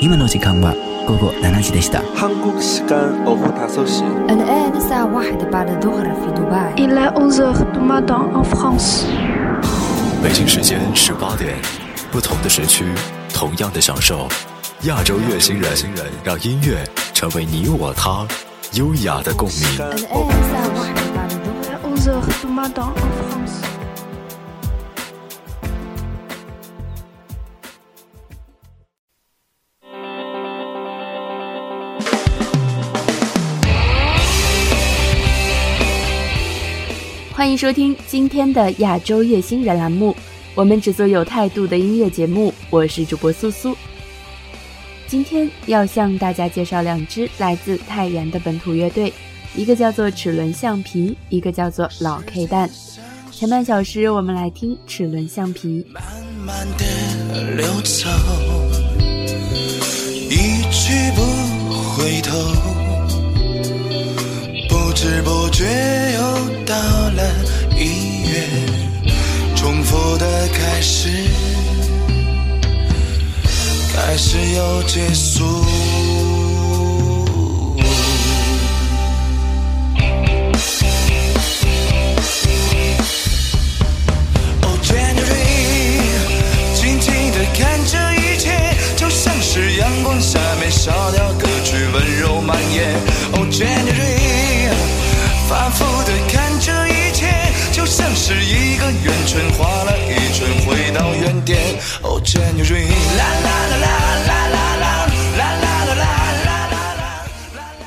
[0.00, 0.74] 今の時間は
[1.06, 2.02] 午後7時でした。
[2.14, 4.04] 韩国時間오후5시。
[4.30, 6.74] الآن الساعة واحدة بعد الظهر في دبي.
[6.76, 9.06] Il est 11 heures du matin en France.
[10.22, 11.54] 北京时间十八点，
[12.10, 12.84] 不同的时区，
[13.32, 14.26] 同样的享受。
[14.82, 15.72] 亚洲乐星人，
[16.24, 16.84] 让音乐
[17.14, 18.26] 成为你我他
[18.72, 19.56] 优雅的共鸣。
[37.41, 40.15] 欢迎收听今天的亚洲乐星人栏目，
[40.53, 42.53] 我们只做有态度的音乐节目。
[42.69, 43.75] 我是主播苏苏，
[45.07, 49.11] 今天要向大家介绍两支来自太原的本土乐队，
[49.55, 52.69] 一个叫做齿轮橡皮，一个叫做老 K 蛋。
[53.31, 55.83] 前半小时我们来听齿轮橡皮。
[55.91, 56.03] 慢
[56.45, 58.07] 慢的流走，
[60.29, 61.23] 一去不
[61.95, 62.37] 回头，
[64.91, 65.63] 不知不觉
[66.15, 66.19] 又
[66.65, 67.23] 到了
[67.77, 68.43] 一月，
[69.55, 71.07] 重复的开始，
[73.95, 75.45] 开始又结束。
[84.61, 86.01] 哦，January，
[86.75, 88.51] 静静的看着一切，
[88.97, 92.93] 就像是阳光下面小调歌曲温柔蔓延。
[93.31, 94.00] 哦，January，
[95.51, 97.27] 反复的看这一切，
[97.73, 101.59] 就像是一个圆圈画了一圈回到原点。
[102.01, 102.21] 哦。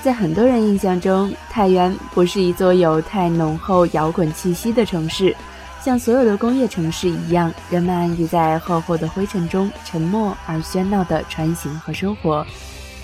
[0.02, 5.34] 在很多人印象中，太原不是一座有太浓厚摇滚气息的城市，
[5.82, 12.46] 像所有的工业城市一样，人们安于在厚厚的灰尘中沉默而喧闹的穿行和生活。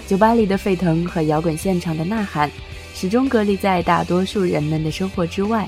[0.07, 2.51] 酒吧里的沸腾和摇滚现场的呐喊，
[3.01, 5.67] 始终隔离在大多数人们的生活之外。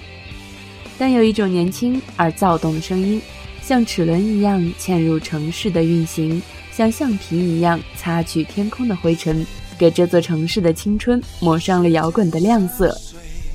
[0.99, 3.23] 但有一种年轻而躁动的声音，
[3.63, 9.47] 像齿轮一样嵌入城市的运行，像橡皮一样擦去天空的灰尘，
[9.79, 12.95] 给这座城市的青春抹上了摇滚的亮色。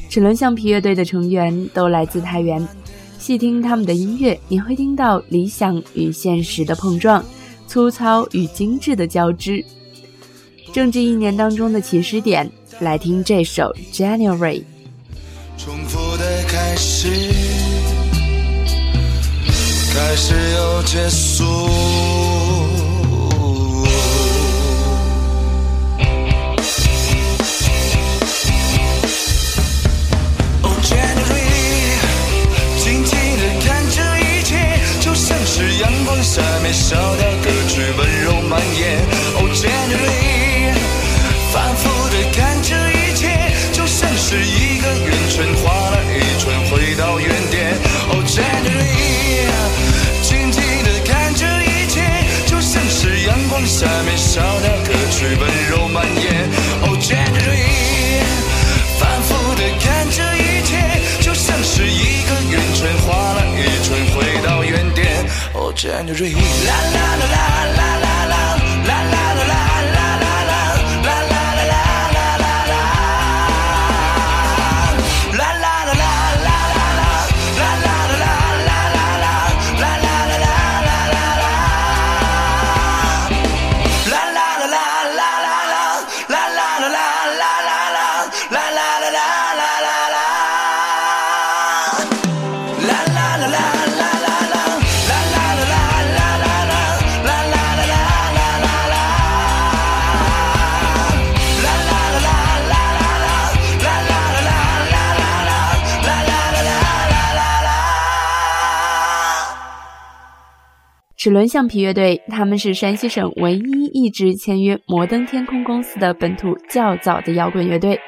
[0.09, 2.67] 齿轮橡皮乐队的成员都来自太原，
[3.19, 7.23] 细听他们的音乐，你会听到理想与现实的碰撞，
[7.67, 9.63] 粗糙与精致的交织。
[10.73, 12.49] 正值一年当中的起始点，
[12.79, 14.61] 来听这首《January》。
[15.57, 17.09] 重复的开始，
[19.93, 21.43] 开始又结束。
[66.07, 66.46] Hani Rehi
[111.27, 117.99] 齿轮橡皮乐队，他们是山西省唯一一支签约摩登天空公司的本土较早的摇滚乐队。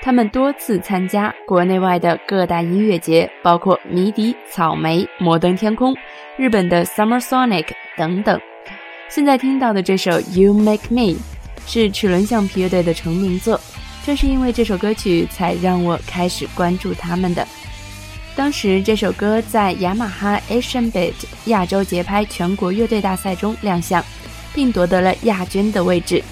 [0.00, 5.94] 他们多次参加国内外的各大音乐节，包括迷笛、草莓、摩登天空、
[6.38, 8.40] 日本的 Summer Sonic 等等。
[9.10, 10.10] 现在听到的这首
[10.40, 11.12] 《You Make Me》
[11.66, 13.60] 是齿轮橡皮乐队的成名作，
[14.02, 17.46] 正是因为这首歌曲才让我开始关注他们的。
[18.34, 21.12] 当时这首歌在雅马哈 Asian Beat
[21.46, 24.02] 亚洲节拍全国乐队大赛中亮相，
[24.54, 26.22] 并夺得了亚军的位置。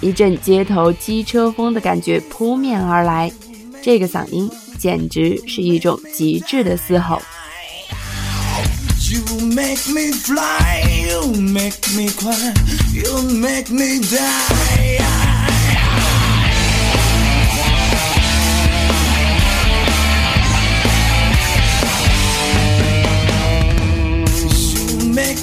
[0.00, 3.30] 一阵街头机车风的感觉扑面而来，
[3.82, 7.20] 这个嗓音简直是一种极致的嘶吼。
[9.10, 12.54] You make me fly, you make me cry,
[12.94, 14.69] you make me die.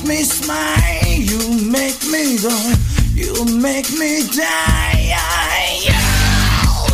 [0.08, 1.40] Me smile, you
[1.70, 2.74] make me go,
[3.14, 4.78] you make me die.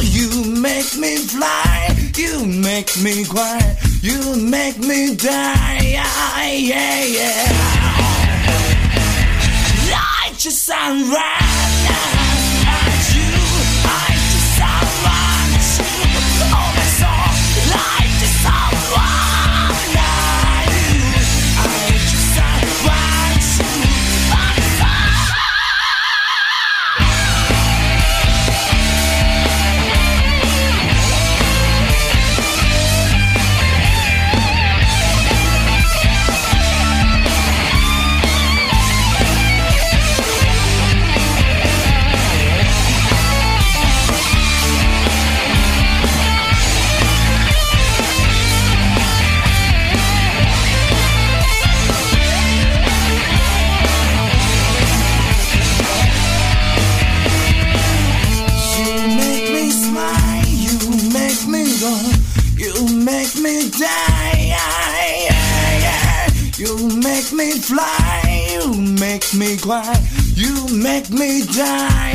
[0.02, 5.80] You make me fly, you make me cry, you make me die.
[5.82, 7.94] Yeah, yeah.
[9.96, 11.43] I just run
[62.58, 64.54] you make me die.
[66.58, 68.22] You make me fly,
[68.62, 69.96] you make me cry,
[70.36, 72.14] you make me die.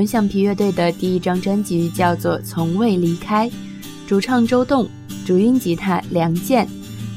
[0.00, 3.50] 轮橡皮乐队的第一张专辑叫做《从未离开》，
[4.06, 4.88] 主唱周栋，
[5.26, 6.66] 主音吉他梁健，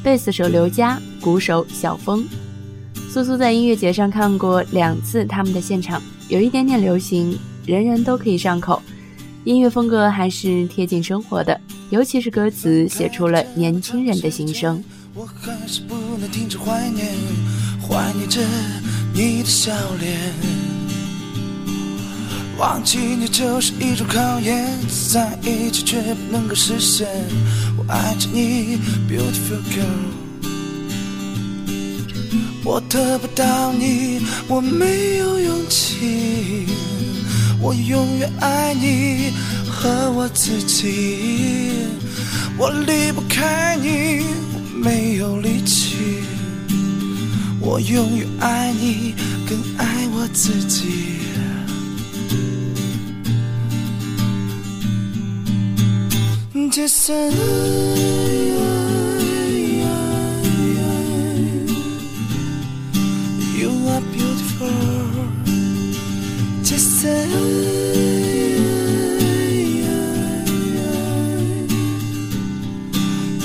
[0.03, 2.27] 贝斯手刘佳，鼓手小峰。
[3.09, 8.81] 苏苏在音乐节上看过两次他们的现场，有一点点流行，人人都可以上口。
[9.45, 11.57] 音乐风格还是贴近生活的，
[11.89, 14.83] 尤其是歌词写出了年轻人的心声。
[15.15, 17.07] 我还是不能停止怀念，
[17.81, 18.41] 怀念着
[19.13, 19.71] 你的笑
[20.01, 20.82] 脸。
[22.63, 24.65] 忘记你就是一种考验，
[25.12, 27.05] 在一起却不能够实现。
[27.77, 29.84] 我爱着你，beautiful girl。
[32.63, 36.65] 我得不到你，我没有勇气。
[37.60, 39.34] 我永远爱你
[39.70, 41.74] 和我自己。
[42.58, 45.98] 我离不开你，我没有力气。
[47.60, 49.15] 我永远爱你，
[49.50, 51.20] 更爱我自己。
[56.73, 57.15] Just you
[63.89, 64.73] are beautiful.
[66.63, 67.29] Just say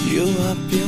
[0.08, 0.87] You are beautiful.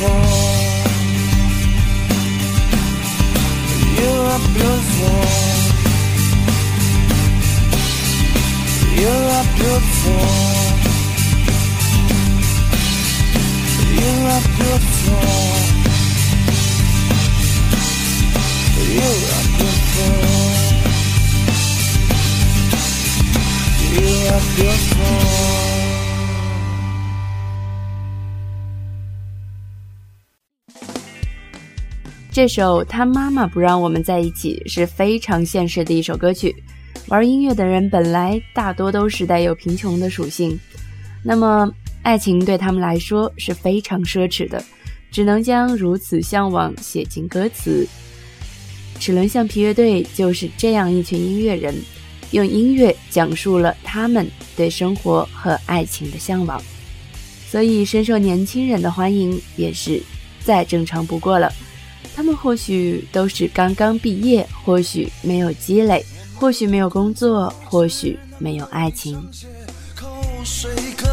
[0.00, 0.76] loser.
[3.96, 5.20] You're beautiful.
[9.00, 10.56] You're beautiful.
[13.96, 15.26] You're beautiful
[18.96, 20.16] You're beautiful
[23.92, 25.55] You're beautiful
[32.36, 36.54] 这首《他妈妈不让我们在一起》是非常现实的一首歌曲。
[37.06, 40.54] 玩音乐的人本来大多都是带有贫穷的属性，
[41.22, 41.66] 那么
[42.02, 44.62] 爱情对他们来说是非常奢侈的，
[45.10, 47.88] 只能将如此向往写进歌词。
[49.00, 51.74] 齿轮橡皮乐队就是这样一群音乐人，
[52.32, 56.62] 用音乐讲述了他们对生活和爱情的向往，
[57.48, 60.02] 所以深受年轻人的欢迎也是
[60.44, 61.50] 再正常不过了。
[62.16, 66.02] 他们或许都是刚刚毕业，或许没有积累，
[66.34, 69.22] 或许没有工作，或许没有爱情。
[69.94, 70.06] 口
[70.42, 71.06] 水歌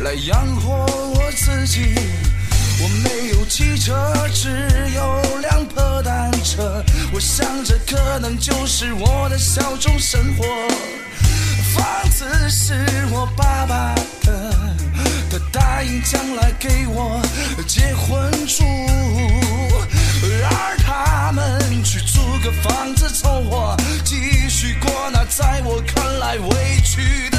[0.00, 1.94] 来养活我自己。
[2.80, 3.94] 我没有汽车，
[4.32, 4.48] 只
[4.94, 6.82] 有辆破单车。
[7.12, 10.44] 我想这可能就是我的小众生活。
[11.74, 12.72] 房子是
[13.12, 14.54] 我爸爸的，
[15.30, 17.20] 他答应将来给我
[17.66, 18.64] 结婚住。
[20.20, 27.37] 而他们去租个房子凑合，继续过那在我看来委屈的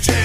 [0.00, 0.21] 现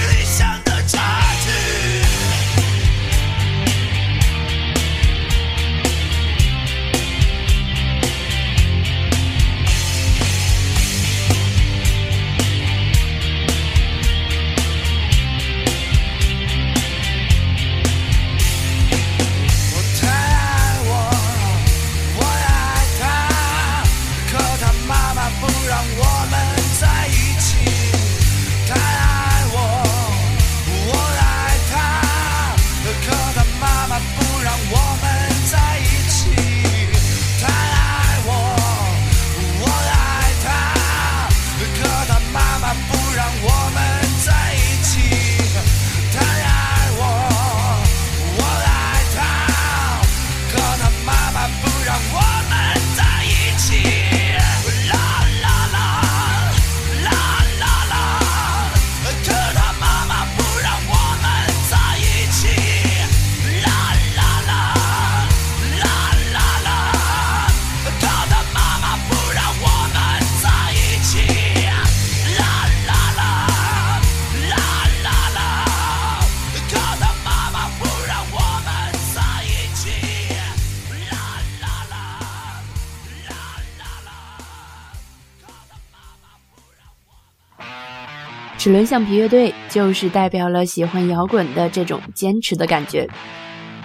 [88.68, 93.08] 齿轮橡皮乐队就是代表了喜欢摇滚的这种坚持的感觉。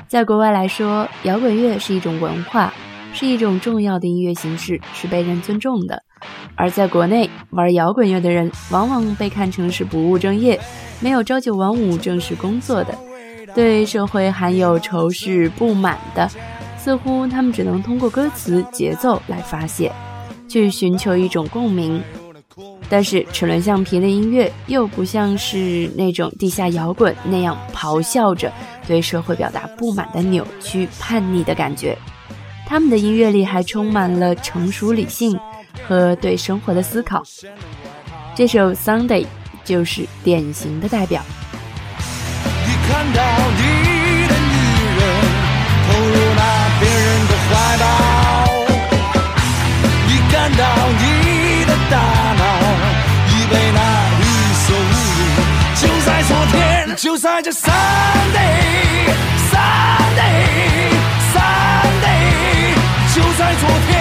[0.10, 2.74] 在国外来说，摇滚乐是一种文化，
[3.13, 5.96] 是一种重要的音乐形式，是被人尊重的；
[6.56, 10.60] 而在国内，玩摇滚乐的人往往被看成是不务正业、
[11.00, 12.93] 没有朝九晚五正式工作的，
[13.56, 16.30] 对社会含有仇视、不满的，
[16.78, 19.89] 似乎他们只能通过歌词、节奏来发泄，
[20.50, 22.04] 去寻求一种共鸣。
[22.93, 28.53] 但是齿轮橡皮的音乐又不像是那种地下摇滚那样咆哮着
[28.86, 31.97] 对社会表达不满的扭曲叛逆的感觉，
[32.67, 35.36] 他们的音乐里还充满了成熟理性
[35.88, 37.23] 和对生活的思考。
[38.36, 39.23] 这首《Sunday》
[39.63, 41.23] 就是典型的代表。
[41.97, 43.21] 你看到
[43.58, 43.63] 你
[44.27, 44.53] 的女
[44.99, 45.03] 人
[45.88, 46.41] 投入那
[46.79, 47.84] 别人的怀抱，
[50.08, 50.62] 你看到
[51.01, 52.22] 你的大
[56.95, 57.71] 就在这 Sunday
[59.51, 60.93] Sunday
[61.34, 62.75] Sunday，
[63.15, 63.92] 就在昨天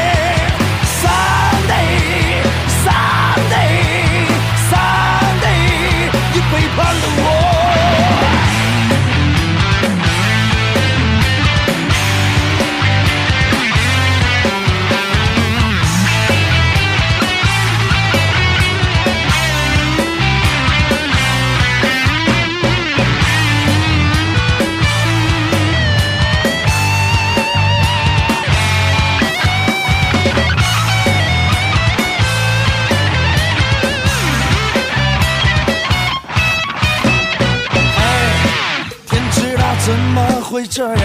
[40.75, 40.97] 这样？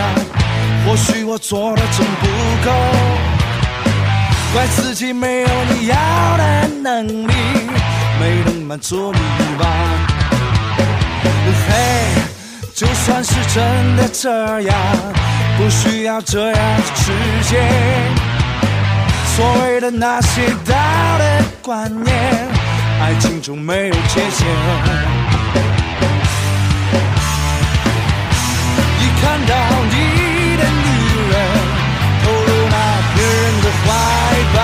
[0.86, 2.26] 或许我做的真不
[2.64, 2.72] 够，
[4.54, 5.96] 怪自己没有你要
[6.38, 7.34] 的能力，
[8.18, 9.20] 没能满足你
[9.60, 9.68] 吧。
[11.68, 11.74] 嘿，
[12.74, 14.74] 就算是真的这样，
[15.58, 17.12] 不需要这样的直
[17.50, 17.62] 接。
[19.36, 20.76] 所谓的那些道
[21.18, 21.26] 德
[21.62, 22.16] 观念，
[23.02, 25.17] 爱情中没有界限。
[29.28, 29.96] 看到你
[30.56, 30.88] 的女
[31.32, 31.36] 人
[32.24, 32.76] 投入那
[33.14, 33.86] 别人的怀
[34.56, 34.58] 抱，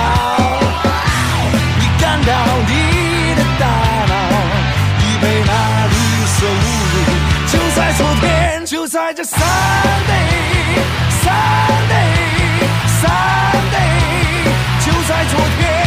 [1.78, 2.32] 你感到
[2.66, 2.72] 你
[3.36, 3.62] 的大
[4.08, 4.12] 脑
[5.00, 5.52] 已被那
[5.86, 5.94] 绿
[6.26, 6.96] 色侮辱，
[7.46, 9.36] 就在昨天，就在这 Sunday
[11.22, 12.08] Sunday
[13.02, 13.92] Sunday，
[14.80, 15.83] 就在昨天。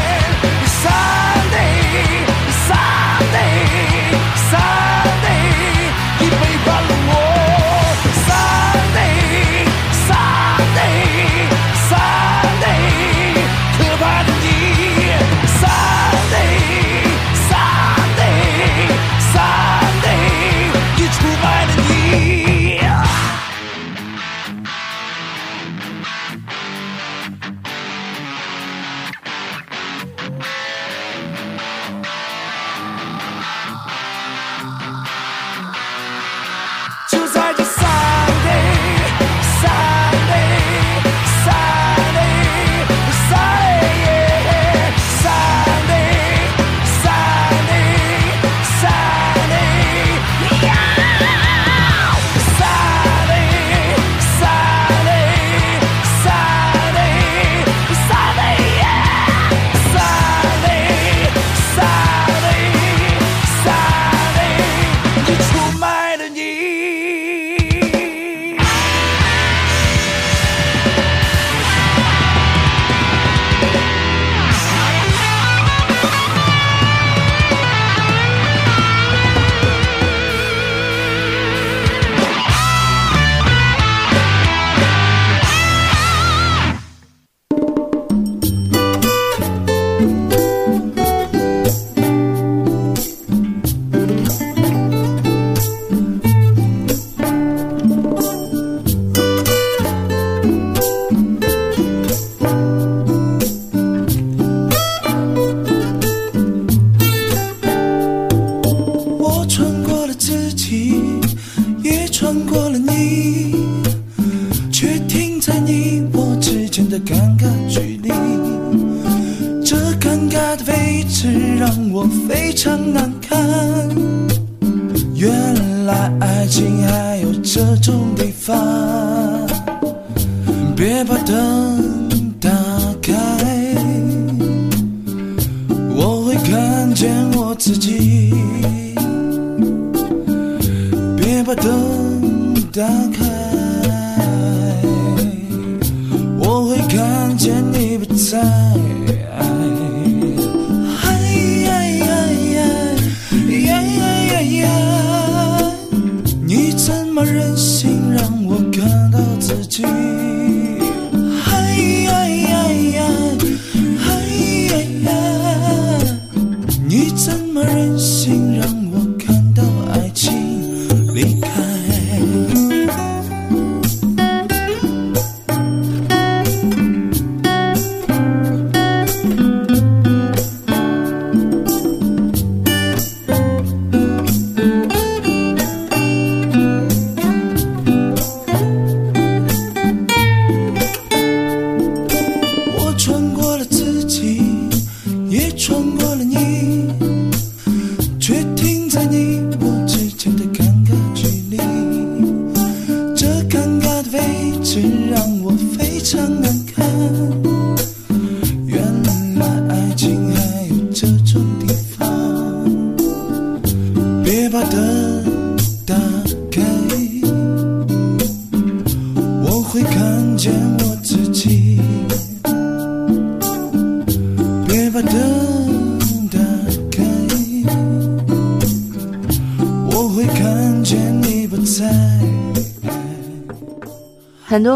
[130.78, 131.87] 别把灯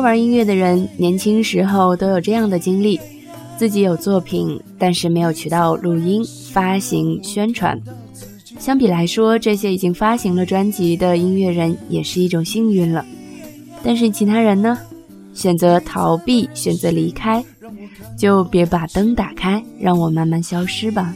[0.01, 2.99] 玩音乐的人，年轻时候都有这样的经历：
[3.57, 7.79] 自己有作品，但是没有渠道录音、发行、宣传。
[8.59, 13.05] 相比来说，这些已经发行了专辑的音乐人也是一种幸运了。
[13.83, 14.77] 但是其他人呢？
[15.33, 17.43] 选择逃避，选择离开，
[18.17, 21.15] 就别把灯打开，让我慢慢消失吧。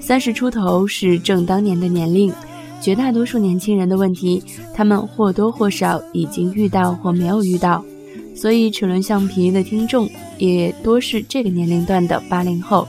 [0.00, 2.32] 三十出头是正当年的年龄，
[2.80, 7.84] 绝大多数年轻人的问题，他们或多或少已经遇到或没有遇到，
[8.34, 12.86] 所以齿轮橡皮的听众也多是这个年龄段的八零后。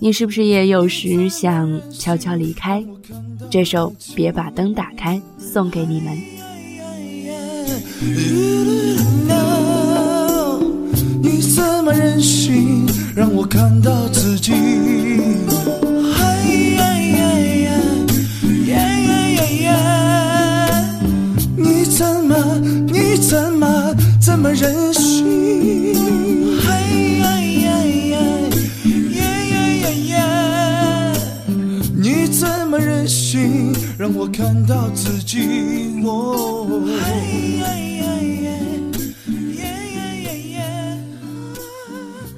[0.00, 2.84] 你是不是也有时想悄悄离开？
[3.50, 6.18] 这首《别把灯打开》送给你们。
[11.22, 14.52] 你怎么忍心让我看到自己？
[21.56, 22.36] 你怎么，
[22.88, 23.66] 你怎么，
[24.24, 25.92] 怎么忍心？
[31.94, 36.00] 你怎么忍心让我看到自己？
[36.02, 36.80] 我。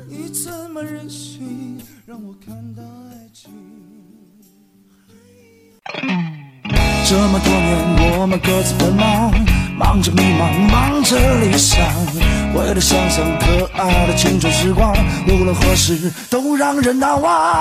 [0.09, 3.53] 你怎么忍心让我看到爱情？
[7.09, 9.33] 这么多年，我们各自奔忙，
[9.78, 11.78] 忙着迷茫，忙着理想，
[12.54, 14.96] 为了想象可爱的青春时光，
[15.28, 17.60] 无论何时都让人难忘。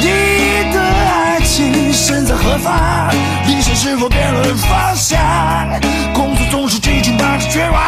[0.00, 3.10] 你的爱情身在何方？
[3.46, 5.16] 理想是否变了方向？
[6.12, 7.80] 工作总是激情带着绝望，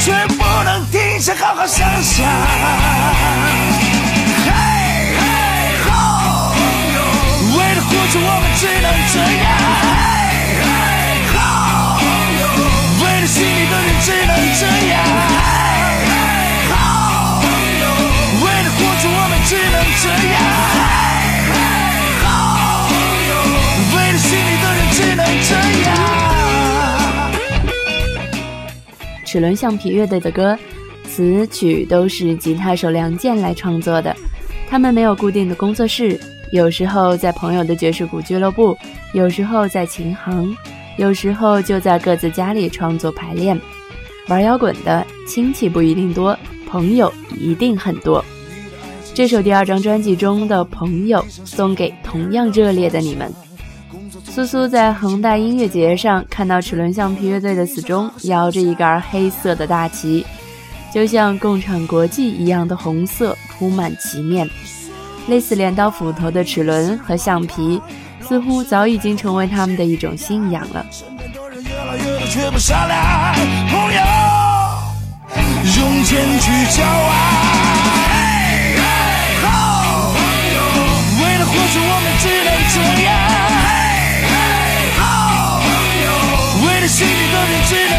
[0.00, 3.29] 却不能停下好好想想。
[8.18, 9.46] 我们只能这样。
[10.58, 10.64] 嘿嘿
[11.32, 11.38] 吼，
[13.02, 14.92] 为了心里的人只能这样。
[15.06, 16.12] 嘿嘿
[16.70, 16.74] 吼，
[18.40, 20.38] 为了活着我们只能这样。
[23.92, 25.50] 为了心里的人只能这
[25.88, 25.88] 样。
[29.24, 30.58] 齿轮橡皮乐队的歌，
[31.08, 34.16] 词曲都是吉他手梁健来创作的。
[34.68, 36.18] 他们没有固定的工作室，
[36.50, 38.76] 有时候在朋友的爵士鼓俱乐部，
[39.12, 40.56] 有时候在琴行，
[40.96, 43.58] 有时候就在各自家里创作排练。
[44.26, 46.36] 玩摇滚的亲戚不一定多，
[46.68, 48.24] 朋友一定很多。
[49.14, 53.32] 这首第二张专辑中的《朋友》送给同样热烈的你们。
[54.24, 60.24] 苏苏在恒大音乐节上看到齿轮橡皮乐队的死忠摇着一杆黑色的大旗，
[60.92, 64.48] 就像共产国际一样的红色铺满旗面。
[65.28, 67.80] 类似镰刀斧头的齿轮和橡皮，
[68.26, 70.84] 似乎早已经成为他们的一种信仰了。
[81.18, 81.46] 为了
[81.80, 82.10] 我们。
[86.62, 87.89] 为了心里的那只。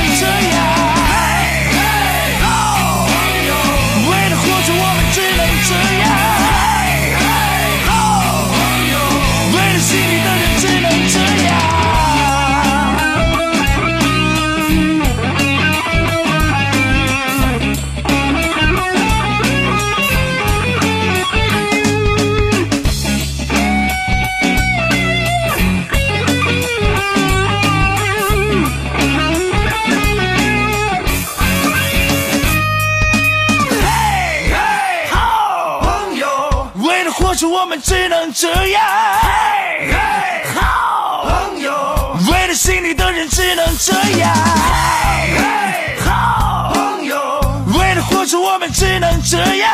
[37.71, 38.83] 们只能这样。
[39.21, 39.97] 嘿，嘿，
[40.53, 41.71] 好朋友，
[42.29, 44.29] 为了心里的人只能这样。
[45.37, 49.71] 嘿，好朋友，为了活着我们只能这样。